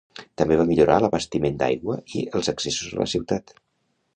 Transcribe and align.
També 0.41 0.55
va 0.61 0.63
millorar 0.69 0.95
l'abastiment 1.03 1.59
d'aigua 1.59 1.99
i 2.21 2.25
els 2.41 2.51
accessos 2.55 2.99
a 2.99 3.01
la 3.05 3.09
ciutat. 3.17 3.55